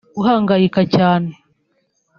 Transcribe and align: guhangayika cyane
guhangayika 0.15 0.81
cyane 0.95 1.29